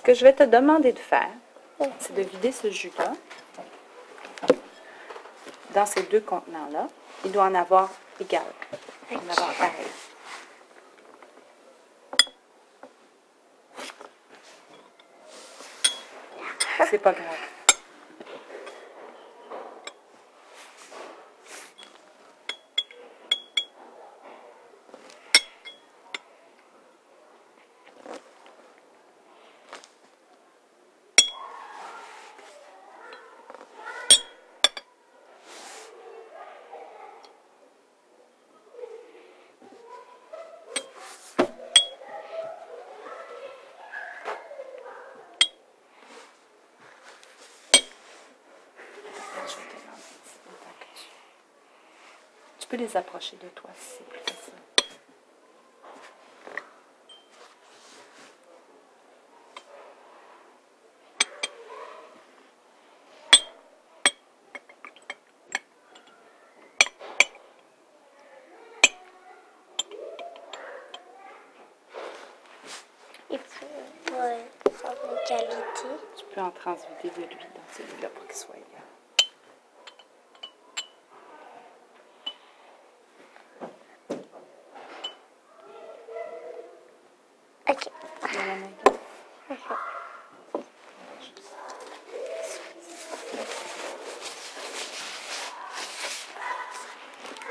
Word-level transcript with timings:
Ce 0.00 0.02
que 0.02 0.14
je 0.14 0.24
vais 0.24 0.32
te 0.32 0.44
demander 0.44 0.92
de 0.94 0.98
faire, 0.98 1.28
c'est 1.98 2.14
de 2.14 2.22
vider 2.22 2.52
ce 2.52 2.70
jus-là 2.70 3.12
dans 5.74 5.84
ces 5.84 6.04
deux 6.04 6.22
contenants-là. 6.22 6.88
Il 7.26 7.32
doit 7.32 7.44
en 7.44 7.54
avoir 7.54 7.90
égal. 8.18 8.40
Il 9.10 9.18
doit 9.18 9.26
en 9.26 9.30
avoir 9.32 9.54
pareil. 9.56 9.86
C'est 16.90 16.98
pas 16.98 17.12
grave. 17.12 17.26
Je 49.46 49.56
vais 49.56 49.68
te 49.68 49.86
lancer 49.86 50.14
ici, 50.24 50.38
autant 50.46 50.74
que 50.78 50.84
tu- 50.94 51.08
Tu 52.59 52.59
peux 52.70 52.76
les 52.76 52.96
approcher 52.96 53.36
de 53.42 53.48
toi 53.48 53.68
si 53.74 53.96
c'est 53.98 54.08
plus 54.08 54.20
facile. 54.20 54.54
Ouais, 74.12 74.44
avoir 74.84 75.12
une 75.12 75.18
qualité. 75.26 75.88
Tu 76.16 76.24
peux 76.32 76.40
en 76.40 76.50
transvider 76.52 77.10
de 77.10 77.20
lui 77.22 77.48
dans 77.54 77.74
celui-là 77.74 78.08
pour 78.10 78.24
qu'il 78.26 78.36
soit 78.36 78.54
égal. 78.54 78.66
Ok. 87.68 87.88
Il 88.26 88.34
y 88.34 88.36
a 88.36 88.46
la 88.46 88.54
main 88.56 88.66
égale. 88.66 88.98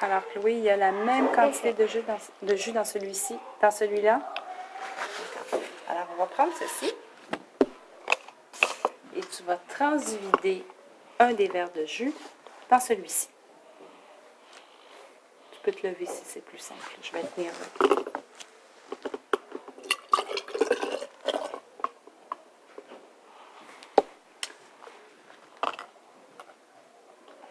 Alors, 0.00 0.22
Chloé, 0.28 0.52
il 0.52 0.64
y 0.64 0.70
a 0.70 0.76
la 0.76 0.92
même 0.92 1.30
quantité 1.32 1.72
de 1.72 1.86
jus 1.86 2.72
dans, 2.72 2.84
celui-ci, 2.84 3.36
dans 3.60 3.70
celui-là. 3.70 4.20
Alors, 5.88 6.06
on 6.14 6.20
va 6.20 6.26
prendre 6.26 6.52
ceci. 6.58 6.92
Et 9.16 9.20
tu 9.20 9.42
vas 9.44 9.56
transvider 9.56 10.64
un 11.18 11.32
des 11.32 11.48
verres 11.48 11.72
de 11.72 11.84
jus 11.84 12.12
dans 12.68 12.80
celui-ci. 12.80 13.28
Tu 15.52 15.58
peux 15.62 15.72
te 15.72 15.86
lever 15.86 16.06
si 16.06 16.22
c'est 16.24 16.44
plus 16.44 16.58
simple. 16.58 16.80
Je 17.00 17.12
vais 17.12 17.22
tenir. 17.22 17.52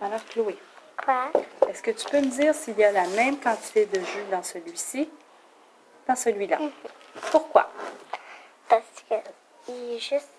Alors, 0.01 0.25
Chloé, 0.25 0.57
Quoi? 1.03 1.31
Est-ce 1.73 1.81
que 1.81 1.89
tu 1.89 2.07
peux 2.07 2.19
me 2.21 2.29
dire 2.29 2.53
s'il 2.53 2.77
y 2.77 2.83
a 2.83 2.91
la 2.91 3.07
même 3.07 3.39
quantité 3.39 3.87
de 3.87 3.99
jus 3.99 4.25
dans 4.29 4.43
celui-ci, 4.43 5.09
dans 6.07 6.15
celui-là? 6.15 6.59
Pourquoi? 7.31 7.67
Parce 8.69 9.03
que 9.09 9.15
il 9.67 9.93
est 9.93 9.99
juste. 9.99 10.29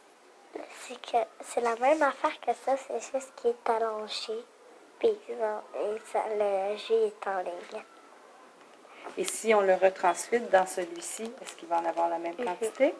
C'est 0.86 1.00
que 1.00 1.18
c'est 1.44 1.60
la 1.60 1.74
même 1.76 2.00
affaire 2.02 2.38
que 2.40 2.52
ça, 2.64 2.76
c'est 2.76 3.00
juste 3.00 3.32
qu'il 3.34 3.50
est 3.50 3.68
allongé. 3.68 4.44
Puis 5.00 5.08
et 5.08 5.36
ça, 6.12 6.22
le 6.38 6.76
jus 6.76 6.92
est 6.92 7.26
en 7.26 7.38
ligne. 7.38 7.82
Et 9.18 9.24
si 9.24 9.52
on 9.54 9.60
le 9.60 9.74
retransfite 9.74 10.48
dans 10.50 10.66
celui-ci, 10.66 11.24
est-ce 11.42 11.56
qu'il 11.56 11.68
va 11.68 11.78
en 11.80 11.84
avoir 11.84 12.08
la 12.08 12.18
même 12.18 12.36
quantité? 12.36 12.94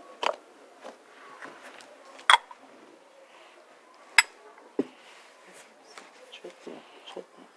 Je 6.32 6.42
vais 6.42 6.54
tenir, 6.64 6.80
je 7.06 7.14
vais 7.14 7.22
tenir. 7.22 7.48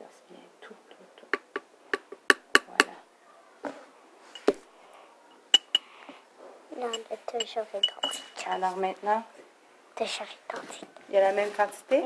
Verse 0.00 0.22
bien 0.30 0.40
tout, 0.60 0.74
tout, 0.88 1.06
tout. 1.16 1.28
Voilà. 2.66 2.94
Non, 6.78 6.86
de 6.90 7.38
toujours 7.38 7.64
identique. 7.72 8.46
Alors 8.48 8.76
maintenant, 8.76 9.22
Toujours 9.96 10.26
identique. 10.50 10.88
il 11.08 11.14
y 11.16 11.18
a 11.18 11.22
la 11.22 11.32
même 11.32 11.50
quantité? 11.52 12.02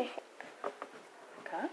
D'accord. 1.44 1.68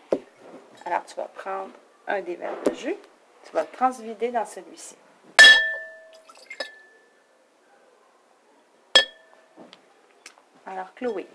Alors, 0.85 1.05
tu 1.05 1.15
vas 1.15 1.25
prendre 1.29 1.71
un 2.07 2.21
des 2.21 2.35
verres 2.35 2.61
de 2.65 2.73
jus, 2.73 2.97
tu 3.45 3.51
vas 3.53 3.61
le 3.61 3.67
transvider 3.69 4.31
dans 4.31 4.45
celui-ci. 4.45 4.95
Alors, 10.65 10.93
Chloé, 10.95 11.25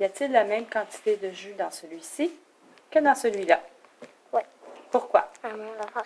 y 0.00 0.04
a-t-il 0.04 0.30
la 0.32 0.44
même 0.44 0.66
quantité 0.66 1.16
de 1.16 1.30
jus 1.30 1.54
dans 1.54 1.70
celui-ci 1.70 2.32
que 2.90 2.98
dans 3.00 3.14
celui-là? 3.14 3.60
Oui. 4.32 4.42
Pourquoi? 4.90 5.30
L'heure. 5.42 6.04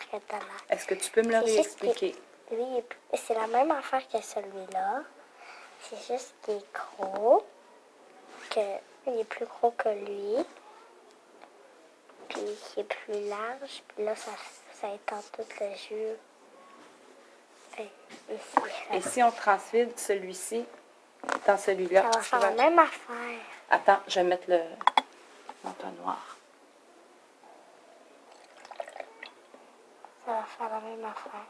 Est-ce 0.70 0.86
que 0.86 0.94
tu 0.94 1.10
peux 1.10 1.22
me 1.22 1.32
le 1.32 1.38
réexpliquer? 1.40 2.14
Lui, 2.54 2.84
c'est 3.14 3.34
la 3.34 3.46
même 3.46 3.70
affaire 3.70 4.06
que 4.08 4.20
celui-là. 4.20 5.02
C'est 5.80 6.12
juste 6.12 6.34
qu'il 6.42 6.54
est 6.54 6.72
gros. 6.72 7.44
Que, 8.50 8.60
il 9.06 9.20
est 9.20 9.24
plus 9.24 9.46
gros 9.46 9.70
que 9.72 9.88
lui. 9.88 10.44
Puis 12.28 12.42
il 12.76 12.80
est 12.80 12.84
plus 12.84 13.28
large. 13.28 13.82
Puis 13.88 14.04
là, 14.04 14.14
ça, 14.14 14.30
ça 14.72 14.88
étend 14.88 15.20
tout 15.32 15.44
le 15.60 15.74
jus. 15.74 16.16
Et 18.92 19.00
si 19.00 19.22
on 19.22 19.30
transvide 19.30 19.98
celui-ci 19.98 20.64
dans 21.46 21.56
celui-là? 21.56 22.02
Ça 22.02 22.18
va 22.18 22.22
faire 22.22 22.40
la 22.40 22.50
même 22.50 22.78
affaire. 22.78 23.40
Attends, 23.70 24.00
je 24.06 24.20
vais 24.20 24.26
mettre 24.26 24.50
le 24.50 24.60
l'entonnoir. 25.64 26.36
Ça 30.26 30.32
va 30.32 30.44
faire 30.44 30.70
la 30.70 30.80
même 30.80 31.04
affaire. 31.04 31.46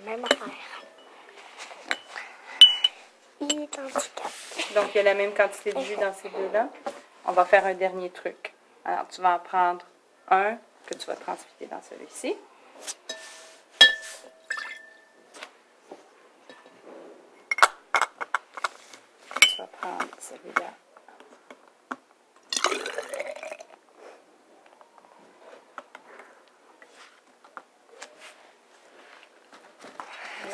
Même 0.00 0.24
affaire. 0.24 0.48
Identique. 3.40 4.22
Donc, 4.74 4.94
il 4.94 4.96
y 4.96 5.00
a 5.00 5.02
la 5.02 5.14
même 5.14 5.34
quantité 5.34 5.72
de 5.72 5.80
jus 5.80 5.96
dans 5.96 6.14
ces 6.14 6.30
deux-là. 6.30 6.68
On 7.26 7.32
va 7.32 7.44
faire 7.44 7.66
un 7.66 7.74
dernier 7.74 8.08
truc. 8.08 8.54
Alors, 8.86 9.06
tu 9.08 9.20
vas 9.20 9.34
en 9.34 9.38
prendre 9.38 9.84
un 10.30 10.56
que 10.86 10.94
tu 10.94 11.06
vas 11.06 11.16
transvider 11.16 11.66
dans 11.66 11.82
celui-ci. 11.82 12.36
Tu 19.40 19.56
vas 19.58 19.66
prendre 19.66 20.06
celui-là. 20.18 20.72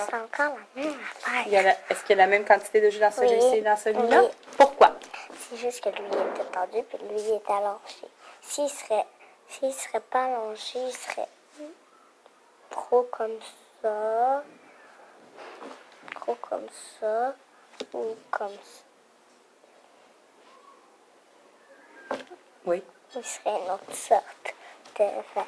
C'est 0.06 0.15
encore 0.15 0.56
la 0.77 0.83
même 0.83 0.99
affaire. 1.25 1.77
Est-ce 1.91 2.00
qu'il 2.03 2.11
y 2.11 2.21
a 2.21 2.25
la 2.25 2.27
même 2.27 2.45
quantité 2.45 2.81
de 2.81 2.91
jus 2.91 3.00
dans 3.00 3.11
celui-ci 3.11 3.56
et 3.56 3.61
dans 3.62 3.77
celui-là? 3.77 4.23
Oui. 4.23 4.31
Pourquoi? 4.56 4.97
C'est 5.50 5.56
juste 5.56 5.83
que 5.83 5.89
lui 5.91 6.05
il 6.11 6.19
est 6.19 6.43
étendu 6.43 6.83
puis 6.85 6.99
lui 7.09 7.21
il 7.21 7.35
est 7.35 7.50
allongé. 7.50 8.09
S'il 8.43 8.69
serait, 8.69 9.06
s'il 9.49 9.73
serait 9.73 10.00
pas 10.00 10.25
allongé, 10.25 10.79
il 10.79 10.93
serait 10.93 11.29
trop 12.71 13.03
comme 13.11 13.39
ça, 13.83 14.45
trop 16.15 16.35
comme 16.37 16.67
ça 17.00 17.35
ou 17.93 18.17
comme 18.31 18.53
ça. 18.53 18.85
Oui. 22.65 22.83
Il 23.17 23.25
serait 23.25 23.50
une 23.50 23.71
autre 23.71 23.95
sorte 23.95 24.55
de 24.99 25.05
verre. 25.05 25.47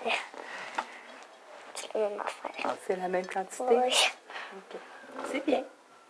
C'est 1.74 1.94
la 1.94 2.08
même 2.08 2.20
affaire. 2.20 2.76
C'est 2.86 2.96
la 2.96 3.08
même 3.08 3.26
quantité? 3.26 3.64
Oui. 3.68 4.10
OK. 4.56 4.78
C'est 5.26 5.44
bien. 5.46 5.64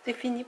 C'est 0.04 0.14
fini. 0.14 0.46